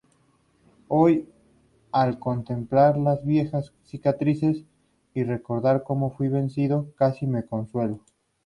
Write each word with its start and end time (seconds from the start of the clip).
hoy, 0.87 1.29
al 1.91 2.17
contemplar 2.17 2.97
las 2.97 3.23
viejas 3.23 3.71
cicatrices 3.85 4.63
y 5.13 5.23
recordar 5.23 5.83
cómo 5.83 6.09
fuí 6.09 6.27
vencido, 6.27 6.91
casi 6.95 7.27
me 7.27 7.45
consuelo. 7.45 7.99